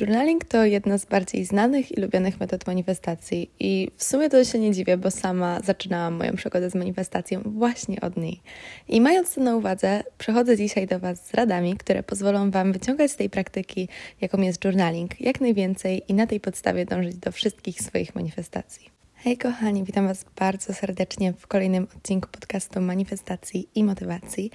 [0.00, 4.58] Journaling to jedna z bardziej znanych i lubianych metod manifestacji i w sumie to się
[4.58, 8.40] nie dziwię, bo sama zaczynałam moją przygodę z manifestacją właśnie od niej.
[8.88, 13.10] I mając to na uwadze, przechodzę dzisiaj do Was z radami, które pozwolą Wam wyciągać
[13.10, 13.88] z tej praktyki,
[14.20, 18.99] jaką jest journaling, jak najwięcej i na tej podstawie dążyć do wszystkich swoich manifestacji.
[19.22, 24.50] Hej kochani, witam Was bardzo serdecznie w kolejnym odcinku podcastu Manifestacji i Motywacji.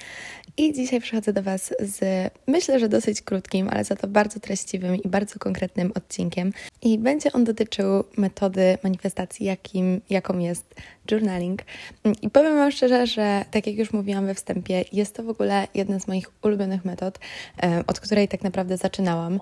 [0.58, 4.96] I dzisiaj przychodzę do Was z myślę, że dosyć krótkim, ale za to bardzo treściwym
[4.96, 6.54] i bardzo konkretnym odcinkiem.
[6.82, 10.76] I będzie on dotyczył metody manifestacji, jakim, jaką jest
[11.12, 11.62] journaling.
[12.22, 15.68] I powiem Wam szczerze, że tak jak już mówiłam we wstępie, jest to w ogóle
[15.74, 17.20] jedna z moich ulubionych metod,
[17.88, 19.40] od której tak naprawdę zaczynałam.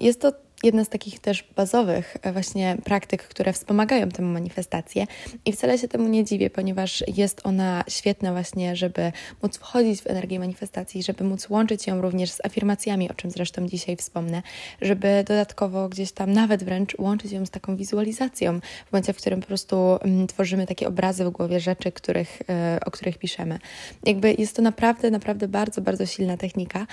[0.00, 5.06] Jest to jedna z takich też bazowych e, właśnie praktyk, które wspomagają tę manifestację
[5.44, 10.06] i wcale się temu nie dziwię, ponieważ jest ona świetna właśnie, żeby móc wchodzić w
[10.06, 14.42] energię manifestacji, żeby móc łączyć ją również z afirmacjami, o czym zresztą dzisiaj wspomnę,
[14.82, 19.40] żeby dodatkowo gdzieś tam nawet wręcz łączyć ją z taką wizualizacją w momencie, w którym
[19.40, 23.58] po prostu mm, tworzymy takie obrazy w głowie rzeczy, których, e, o których piszemy.
[24.04, 26.86] Jakby jest to naprawdę, naprawdę bardzo, bardzo silna technika,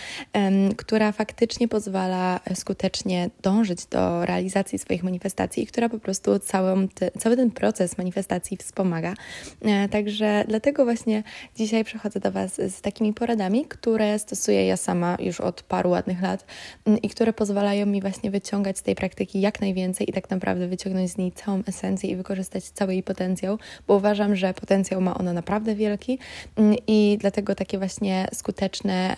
[0.78, 7.12] która faktycznie pozwala skutecznie dążyć dążyć do realizacji swoich manifestacji, która po prostu całą te,
[7.12, 9.14] cały ten proces manifestacji wspomaga.
[9.62, 11.24] E, także dlatego właśnie
[11.56, 16.22] dzisiaj przychodzę do Was z takimi poradami, które stosuję ja sama już od paru ładnych
[16.22, 16.46] lat
[16.86, 20.68] mm, i które pozwalają mi właśnie wyciągać z tej praktyki jak najwięcej i tak naprawdę
[20.68, 25.14] wyciągnąć z niej całą esencję i wykorzystać cały jej potencjał, bo uważam, że potencjał ma
[25.14, 26.20] ona naprawdę wielki
[26.56, 29.16] mm, i dlatego takie właśnie skuteczne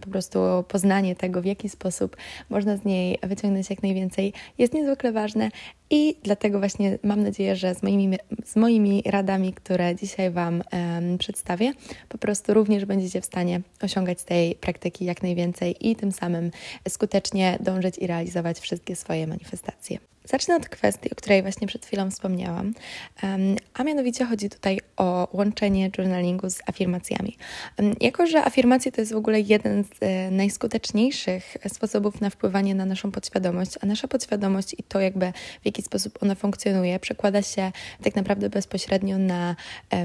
[0.00, 2.16] po prostu poznanie tego, w jaki sposób
[2.50, 5.50] można z niej wyciągnąć jak najwięcej, jest niezwykle ważne
[5.90, 11.18] i dlatego właśnie mam nadzieję, że z moimi, z moimi radami, które dzisiaj Wam um,
[11.18, 11.72] przedstawię,
[12.08, 16.50] po prostu również będziecie w stanie osiągać tej praktyki jak najwięcej i tym samym
[16.88, 19.98] skutecznie dążyć i realizować wszystkie swoje manifestacje.
[20.24, 22.74] Zacznę od kwestii, o której właśnie przed chwilą wspomniałam,
[23.74, 27.36] a mianowicie chodzi tutaj o łączenie journalingu z afirmacjami.
[28.00, 32.84] Jako, że afirmacje to jest w ogóle jeden z e, najskuteczniejszych sposobów na wpływanie na
[32.84, 35.32] naszą podświadomość, a nasza podświadomość i to jakby
[35.62, 37.72] w jaki sposób ona funkcjonuje przekłada się
[38.02, 39.56] tak naprawdę bezpośrednio na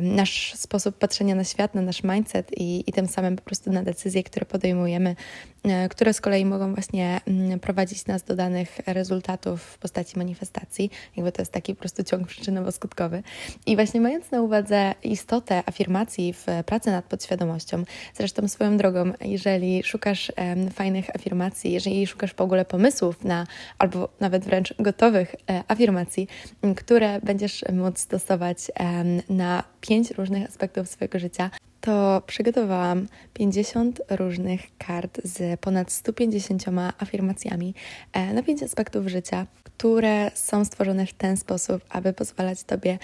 [0.01, 3.83] nasz sposób patrzenia na świat, na nasz mindset i, i tym samym po prostu na
[3.83, 5.15] decyzje, które podejmujemy,
[5.63, 10.91] e, które z kolei mogą właśnie mm, prowadzić nas do danych rezultatów w postaci manifestacji,
[11.15, 13.23] jakby to jest taki po prostu ciąg przyczynowo-skutkowy.
[13.65, 17.83] I właśnie mając na uwadze istotę afirmacji w pracy nad podświadomością,
[18.13, 23.47] zresztą swoją drogą, jeżeli szukasz um, fajnych afirmacji, jeżeli szukasz w ogóle pomysłów na,
[23.79, 26.27] albo nawet wręcz gotowych e, afirmacji,
[26.75, 31.49] które będziesz móc stosować um, na pięć różnych aspektów swojego życia,
[31.83, 36.63] to przygotowałam 50 różnych kart z ponad 150
[36.99, 37.73] afirmacjami
[38.13, 42.99] e, na pięć aspektów życia, które są stworzone w ten sposób, aby pozwalać Tobie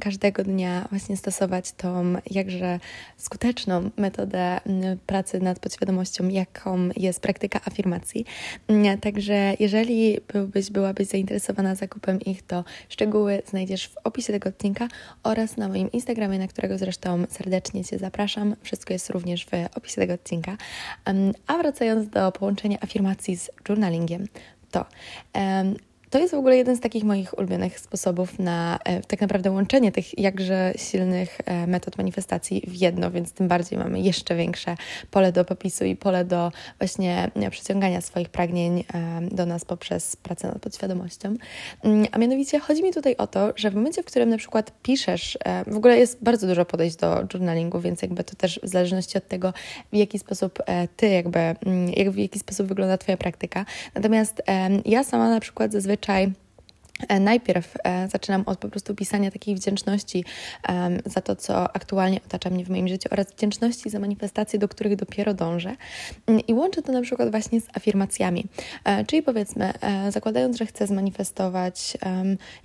[0.00, 2.80] każdego dnia właśnie stosować tą jakże
[3.16, 4.60] skuteczną metodę
[5.06, 8.24] pracy nad podświadomością, jaką jest praktyka afirmacji.
[9.00, 14.88] Także jeżeli byłbyś, byłabyś zainteresowana zakupem ich, to szczegóły znajdziesz w opisie tego odcinka
[15.22, 18.56] oraz na moim Instagramie, na którego zresztą serdecznie Cię zapraszam.
[18.62, 20.56] Wszystko jest również w opisie tego odcinka.
[21.46, 24.26] A wracając do połączenia afirmacji z journalingiem,
[24.70, 24.84] to
[26.10, 29.92] to jest w ogóle jeden z takich moich ulubionych sposobów na e, tak naprawdę łączenie
[29.92, 34.76] tych jakże silnych e, metod manifestacji w jedno, więc tym bardziej mamy jeszcze większe
[35.10, 38.84] pole do popisu i pole do właśnie e, przyciągania swoich pragnień
[39.30, 41.34] do nas poprzez pracę nad podświadomością.
[41.82, 44.72] Mm, a mianowicie chodzi mi tutaj o to, że w momencie, w którym na przykład
[44.82, 49.18] piszesz, w ogóle jest bardzo dużo podejść do journalingu, więc jakby to też w zależności
[49.18, 49.52] od tego,
[49.92, 50.58] w jaki sposób
[50.96, 53.64] ty jakby, mm, jak, w jaki sposób wygląda Twoja praktyka.
[53.94, 54.42] Natomiast
[54.84, 56.49] ja sama na przykład zazwyczaj zazwyczaj E,
[57.20, 60.24] najpierw e, zaczynam od po prostu pisania takiej wdzięczności
[61.06, 64.96] za to, co aktualnie otacza mnie w moim życiu oraz wdzięczności za manifestacje, do których
[64.96, 65.76] dopiero dążę.
[66.26, 68.46] Mm, I łączę to na przykład właśnie z afirmacjami.
[68.84, 69.72] E, czyli powiedzmy,
[70.08, 71.96] zakładając, że chcę zmanifestować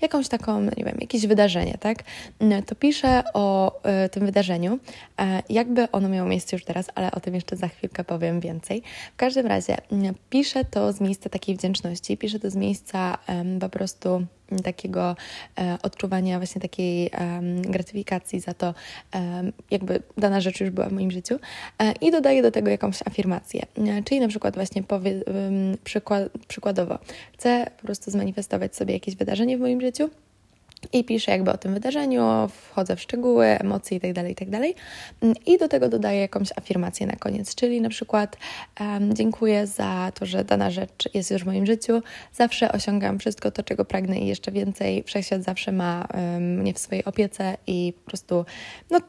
[0.02, 2.04] jakąś taką, nie wiem, jakieś wydarzenie, tak?
[2.40, 3.81] Mm, to piszę o
[4.12, 4.80] tym wydarzeniu,
[5.50, 8.84] jakby ono miało miejsce już teraz, ale o tym jeszcze za chwilkę powiem więcej.
[9.14, 13.18] W każdym razie mm, piszę to z miejsca takiej wdzięczności, piszę to z miejsca
[13.60, 14.25] po prostu
[14.63, 15.16] takiego
[15.60, 17.12] e, odczuwania właśnie takiej
[17.62, 18.74] gratyfikacji za to,
[19.72, 21.39] jakby dana rzecz już była w moim życiu.
[21.80, 25.22] E, i dodaję do tego jakąś afirmację, e, czyli na przykład właśnie powie,
[25.83, 27.00] przykład, przykładowo.
[27.33, 30.10] Chcę po prostu zmanifestować sobie jakieś wydarzenie w moim życiu,
[30.94, 34.74] i piszę jakby o tym wydarzeniu, wchodzę w szczegóły, emocje itd., tak itd.
[35.19, 38.38] Tak I do tego dodaję jakąś afirmację na koniec, czyli na przykład
[38.80, 42.01] um, dziękuję za to, że dana rzecz jest już w moim życiu,
[42.33, 46.80] zawsze osiągam wszystko to, czego pragnę i jeszcze więcej, wszechświat zawsze ma um, mnie w
[46.80, 48.45] swojej opiece i po prostu
[48.92, 49.00] no,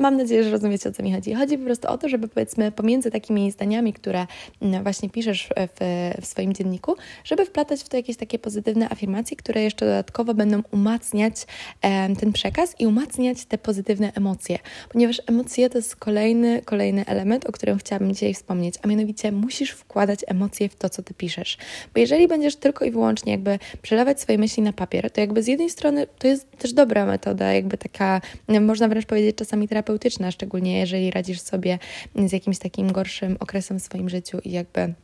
[0.00, 1.34] Mam nadzieję, że rozumiecie, o co mi chodzi.
[1.34, 4.26] Chodzi po prostu o to, żeby powiedzmy pomiędzy takimi zdaniami, które
[4.62, 9.36] mm, właśnie piszesz w, w swoim dzienniku, żeby wplatać w to jakieś takie pozytywne afirmacje,
[9.36, 11.46] które jeszcze dodatkowo będą umacniać
[11.82, 14.58] e, ten przekaz i umacniać te pozytywne emocje,
[14.88, 19.70] ponieważ emocje to jest kolejny, kolejny element, o którym chciałabym dzisiaj wspomnieć, a mianowicie musisz
[19.70, 21.58] wkładać emocje w to, co ty piszesz.
[21.94, 25.46] Bo jeżeli będziesz tylko i wyłącznie jakby przelewać swoje myśli na papier, to jakby z
[25.46, 28.20] jednej strony to jest też dobra metoda, jakby taka,
[28.60, 31.78] można wręcz powiedzieć czasami terapeutyczna, terapeutyczna, szczególnie jeżeli radzisz sobie
[32.26, 34.94] z jakimś takim gorszym okresem w swoim życiu i jakby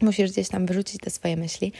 [0.00, 1.72] musisz gdzieś tam wyrzucić te swoje myśli.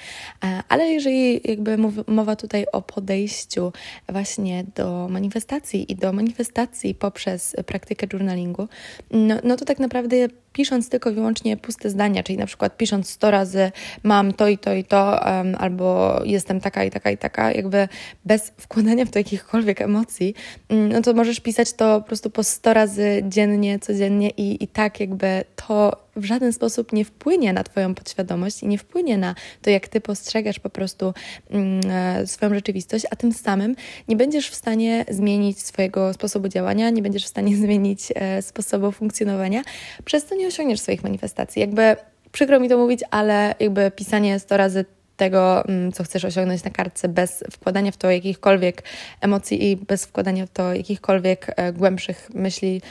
[0.69, 1.77] Ale jeżeli jakby
[2.07, 3.73] mowa tutaj o podejściu
[4.09, 8.69] właśnie do manifestacji i do manifestacji poprzez praktykę journalingu,
[9.11, 10.17] no, no to tak naprawdę
[10.53, 13.73] pisząc tylko i wyłącznie puste zdania, czyli na przykład pisząc 100 razy
[14.03, 17.89] mam to i to i to, um, albo jestem taka i taka i taka, jakby
[18.25, 20.35] bez wkładania w to jakichkolwiek emocji,
[20.69, 24.69] um, no to możesz pisać to po prostu po 100 razy dziennie, codziennie i, i
[24.69, 29.35] tak jakby to w żaden sposób nie wpłynie na Twoją podświadomość i nie wpłynie na
[29.63, 31.15] to, jak Ty postrzegasz po prostu
[31.51, 33.77] mm, e, swoją rzeczywistość, a tym samym
[34.09, 38.93] nie będziesz w stanie zmienić swojego sposobu działania, nie będziesz w stanie zmienić e, sposobu
[38.93, 39.63] funkcjonowania,
[40.05, 41.61] przez co nie osiągniesz swoich manifestacji.
[41.61, 41.97] Jakby
[42.33, 44.85] przykro mi to mówić, ale jakby pisanie 100 razy
[45.17, 48.83] tego, mm, co chcesz osiągnąć na kartce, bez wkładania w to jakichkolwiek
[49.21, 52.83] emocji i bez wkładania w to jakichkolwiek e, głębszych myśli,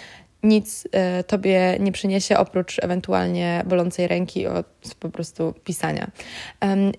[0.47, 4.65] nic e, tobie nie przyniesie oprócz ewentualnie bolącej ręki od
[4.99, 6.11] po prostu pisania.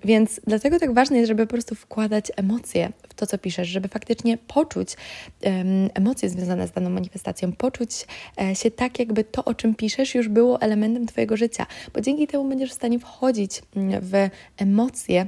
[0.04, 3.88] Więc dlatego tak ważne jest, żeby po prostu wkładać emocje w to, co piszesz, żeby
[3.88, 4.96] faktycznie poczuć
[5.94, 8.06] emocje związane z daną manifestacją, poczuć
[8.40, 12.26] e, się tak, jakby to, o czym piszesz, już było elementem Twojego życia, bo dzięki
[12.26, 13.62] temu będziesz w stanie wchodzić
[14.00, 15.26] w emocje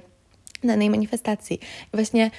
[0.64, 1.60] danej manifestacji.
[1.94, 2.30] I właśnie mm,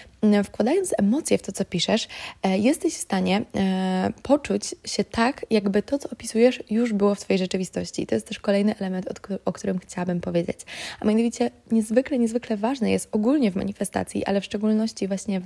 [0.44, 2.07] wkładając emocje w to, co piszesz,
[2.44, 7.19] e, jesteś w stanie e, poczuć się tak, jakby to, co opisujesz, już było w
[7.19, 8.01] Twojej rzeczywistości.
[8.01, 9.06] I to jest też kolejny element,
[9.45, 10.59] o którym chciałabym powiedzieć.
[11.00, 15.45] A mianowicie niezwykle, niezwykle ważne jest ogólnie w manifestacji, ale w szczególności właśnie w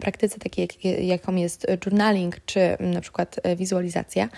[0.00, 0.68] praktyce takiej,
[1.06, 4.28] jaką jest journaling, czy na przykład e, wizualizacja,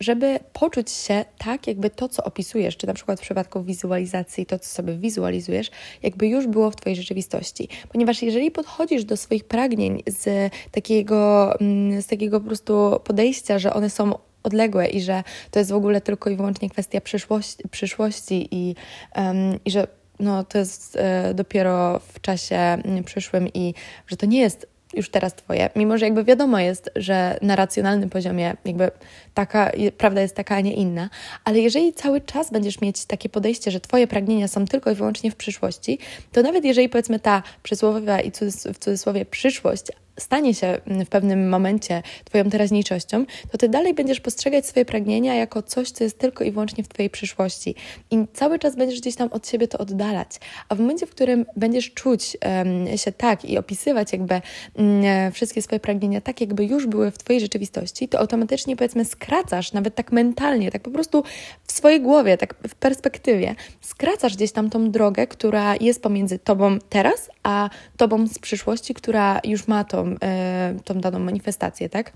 [0.00, 4.58] żeby poczuć się tak, jakby to, co opisujesz, czy na przykład w przypadku wizualizacji, to,
[4.58, 5.70] co sobie wizualizujesz,
[6.02, 7.68] jakby już było w Twojej rzeczywistości.
[7.92, 13.74] Ponieważ jeżeli podchodzisz do swoich pragnień z takiego, mm, z takiego po prostu podejścia, że
[13.74, 18.48] one są odległe i że to jest w ogóle tylko i wyłącznie kwestia przyszłości, przyszłości
[18.50, 18.74] i,
[19.16, 19.86] um, i że
[20.20, 23.74] no, to jest e, dopiero w czasie mm, przyszłym i
[24.06, 28.10] że to nie jest już teraz Twoje, mimo że jakby wiadomo jest, że na racjonalnym
[28.10, 28.90] poziomie jakby
[29.34, 31.10] taka, prawda jest taka, a nie inna,
[31.44, 35.30] ale jeżeli cały czas będziesz mieć takie podejście, że Twoje pragnienia są tylko i wyłącznie
[35.30, 35.98] w przyszłości,
[36.32, 38.30] to nawet jeżeli powiedzmy ta przysłowiowa i
[38.74, 39.86] w cudzysłowie przyszłość
[40.18, 45.62] stanie się w pewnym momencie Twoją teraźniejszością, to Ty dalej będziesz postrzegać swoje pragnienia jako
[45.62, 47.74] coś, co jest tylko i wyłącznie w Twojej przyszłości.
[48.10, 50.28] I cały czas będziesz gdzieś tam od siebie to oddalać.
[50.68, 54.34] A w momencie, w którym będziesz czuć um, się tak i opisywać jakby
[54.74, 59.72] um, wszystkie swoje pragnienia tak, jakby już były w Twojej rzeczywistości, to automatycznie powiedzmy skracasz,
[59.72, 61.24] nawet tak mentalnie, tak po prostu
[61.66, 66.78] w swojej głowie, tak w perspektywie, skracasz gdzieś tam tą drogę, która jest pomiędzy Tobą
[66.88, 72.12] teraz, a Tobą z przyszłości, która już ma to E, tą, daną manifestację, tak?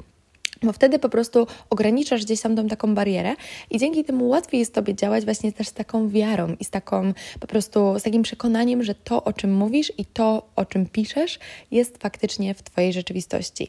[0.63, 3.35] Bo wtedy po prostu ograniczasz gdzieś tam tą taką barierę
[3.71, 7.13] i dzięki temu łatwiej jest Tobie działać właśnie też z taką wiarą i z taką
[7.41, 11.39] po prostu, z takim przekonaniem, że to, o czym mówisz i to, o czym piszesz,
[11.71, 13.69] jest faktycznie w Twojej rzeczywistości.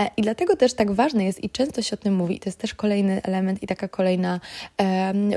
[0.00, 2.48] E, I dlatego też tak ważne jest i często się o tym mówi, i to
[2.48, 4.40] jest też kolejny element i taka kolejna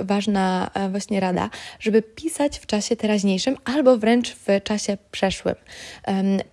[0.04, 5.56] ważna e, właśnie rada, żeby pisać w czasie teraźniejszym albo wręcz w czasie przeszłym.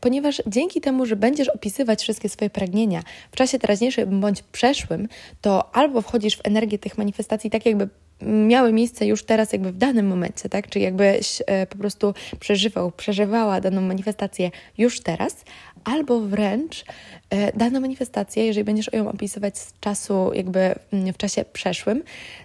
[0.01, 3.03] Ponieważ dzięki temu, że będziesz opisywać wszystkie swoje pragnienia
[3.33, 5.09] w czasie teraźniejszym bądź przeszłym,
[5.41, 7.89] to albo wchodzisz w energię tych manifestacji tak, jakby
[8.23, 10.69] miały miejsce już teraz, jakby w danym momencie, tak?
[10.69, 15.45] Czy jakbyś e, po prostu przeżywał, przeżywała daną manifestację już teraz,
[15.85, 16.85] albo wręcz
[17.31, 22.03] e, daną manifestację, jeżeli będziesz ją opisywać z czasu, jakby w czasie przeszłym,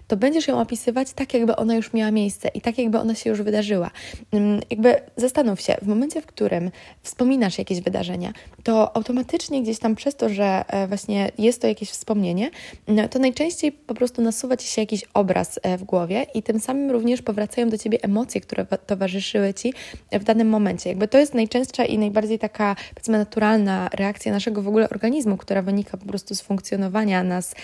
[0.07, 3.29] to będziesz ją opisywać tak, jakby ona już miała miejsce i tak, jakby ona się
[3.29, 3.91] już wydarzyła.
[4.31, 6.71] Mm, jakby zastanów się, w momencie, w którym
[7.03, 8.33] wspominasz jakieś wydarzenia,
[8.63, 12.51] to automatycznie gdzieś tam przez to, że e, właśnie jest to jakieś wspomnienie,
[12.88, 16.59] no, to najczęściej po prostu nasuwa ci się jakiś obraz e, w głowie i tym
[16.59, 19.74] samym również powracają do ciebie emocje, które towarzyszyły ci
[20.12, 20.89] w danym momencie.
[20.89, 25.62] Jakby to jest najczęstsza i najbardziej taka, powiedzmy, naturalna reakcja naszego w ogóle organizmu, która
[25.62, 27.55] wynika po prostu z funkcjonowania nas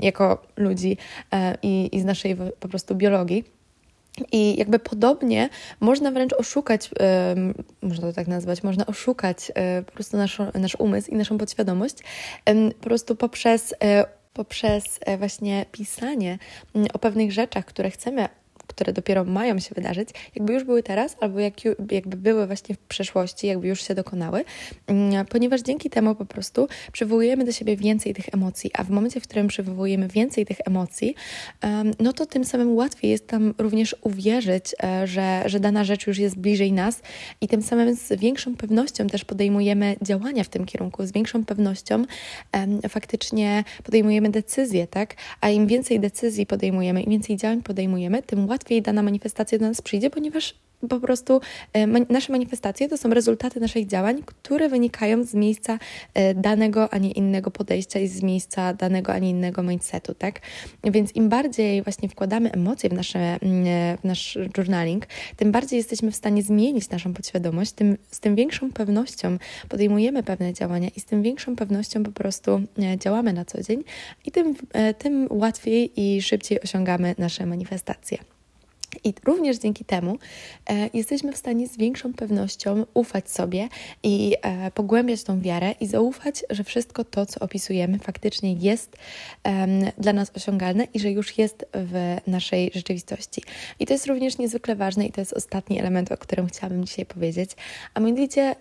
[0.00, 0.96] jako ludzi
[1.32, 3.44] e, i, i z naszej po prostu biologii.
[4.32, 5.48] I jakby podobnie
[5.80, 10.76] można wręcz oszukać, um, można to tak nazwać, można oszukać um, po prostu nasz, nasz
[10.78, 11.96] umysł i naszą podświadomość
[12.46, 13.74] um, po prostu poprzez,
[14.32, 16.38] poprzez właśnie pisanie
[16.74, 18.28] mm, o pewnych rzeczach, które chcemy
[18.68, 21.54] które dopiero mają się wydarzyć, jakby już były teraz, albo jak,
[21.90, 24.44] jakby były właśnie w przeszłości, jakby już się dokonały,
[24.86, 29.20] mm, ponieważ dzięki temu po prostu przywołujemy do siebie więcej tych emocji, a w momencie,
[29.20, 31.14] w którym przywołujemy więcej tych emocji,
[32.00, 36.18] no to tym samym łatwiej jest tam również uwierzyć, e, że, że dana rzecz już
[36.18, 37.00] jest bliżej nas
[37.40, 42.04] i tym samym z większą pewnością też podejmujemy działania w tym kierunku, z większą pewnością
[42.88, 45.14] faktycznie podejmujemy decyzje, tak?
[45.40, 49.68] A im więcej decyzji podejmujemy, im więcej działań podejmujemy, tym łatwiej łatwiej dana manifestacja do
[49.68, 50.54] nas przyjdzie, ponieważ
[50.88, 51.40] po prostu
[51.72, 55.78] e, nasze manifestacje to są rezultaty naszych działań, które wynikają z miejsca
[56.14, 60.40] e, danego, a nie innego podejścia i z miejsca danego, a nie innego mindsetu, tak?
[60.84, 65.76] Więc im bardziej właśnie wkładamy emocje w, nasze, mm, e, w nasz journaling, tym bardziej
[65.76, 69.38] jesteśmy w stanie zmienić naszą podświadomość, tym, z tym większą pewnością
[69.68, 72.60] podejmujemy pewne działania i z tym większą pewnością po prostu
[72.98, 73.84] działamy na co dzień
[74.24, 74.54] i tym,
[74.98, 78.37] tym łatwiej i szybciej osiągamy nasze manifestacje.
[79.04, 80.18] I również dzięki temu
[80.70, 83.68] e, jesteśmy w stanie z większą pewnością ufać sobie
[84.02, 88.96] i e, pogłębiać tą wiarę i zaufać, że wszystko to, co opisujemy, faktycznie jest
[89.44, 89.66] e,
[89.98, 93.42] dla nas osiągalne i że już jest w naszej rzeczywistości.
[93.80, 97.06] I to jest również niezwykle ważne i to jest ostatni element, o którym chciałabym dzisiaj
[97.06, 97.50] powiedzieć.
[97.94, 98.54] A mianowicie,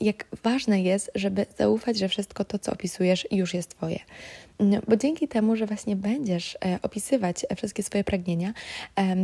[0.00, 3.98] jak ważne jest, żeby zaufać, że wszystko to, co opisujesz, już jest Twoje.
[4.60, 8.52] No, bo dzięki temu, że właśnie będziesz e, opisywać wszystkie swoje pragnienia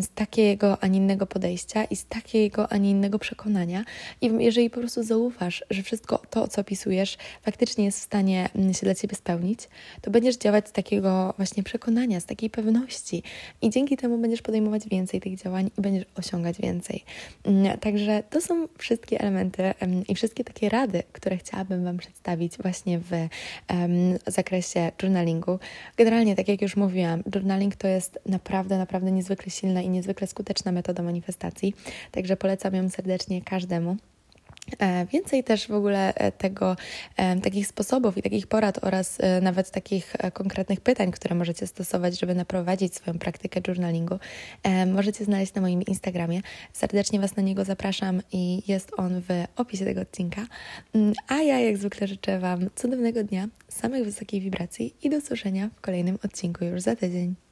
[0.00, 3.84] z takiego, a nie innego podejścia i z takiego, a nie innego przekonania,
[4.20, 8.74] i jeżeli po prostu zaufasz, że wszystko to, co opisujesz, faktycznie jest w stanie mm,
[8.74, 9.60] się dla ciebie spełnić,
[10.02, 13.22] to będziesz działać z takiego właśnie przekonania, z takiej pewności,
[13.62, 17.04] i dzięki temu będziesz podejmować więcej tych działań i będziesz osiągać więcej.
[17.44, 19.74] Mm, także to są wszystkie elementy
[20.08, 23.10] i wszystkie takie rady, które chciałabym Wam przedstawić właśnie w
[24.26, 25.58] zakresie journalingu journalingu.
[25.96, 30.72] Generalnie, tak jak już mówiłam, journaling to jest naprawdę, naprawdę niezwykle silna i niezwykle skuteczna
[30.72, 31.74] metoda manifestacji,
[32.10, 33.96] także polecam ją serdecznie każdemu.
[34.78, 36.76] E, więcej też w ogóle e, tego,
[37.16, 42.34] e, takich sposobów i takich porad oraz nawet takich konkretnych pytań, które możecie stosować, żeby
[42.34, 44.18] naprowadzić swoją praktykę journalingu,
[44.86, 46.40] możecie znaleźć na moim Instagramie.
[46.72, 50.46] Serdecznie Was na niego zapraszam i jest on w opisie tego odcinka.
[50.94, 55.70] Mm, a ja jak zwykle życzę Wam cudownego dnia, samych wysokich wibracji i do usłyszenia
[55.76, 57.43] w kolejnym odcinku już za tydzień.